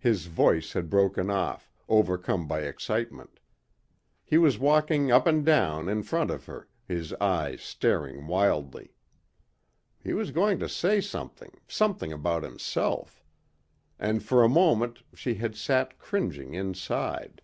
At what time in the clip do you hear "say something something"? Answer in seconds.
10.68-12.12